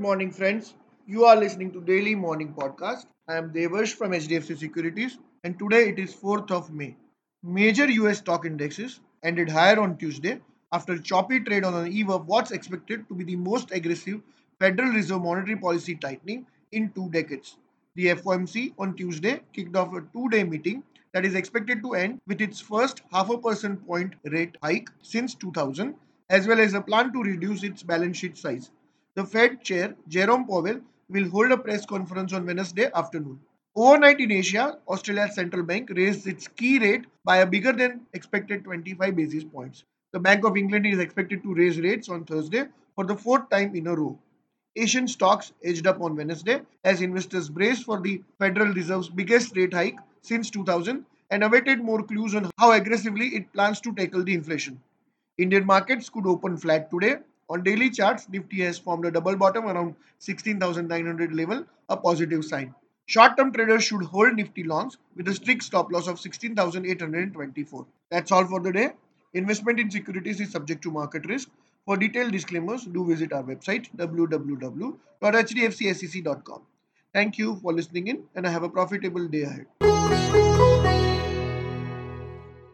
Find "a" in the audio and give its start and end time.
19.92-20.00, 23.28-23.36, 26.72-26.80, 31.50-31.58, 37.38-37.46, 43.88-43.96, 59.04-59.10, 61.88-61.96, 65.26-65.34, 78.62-78.68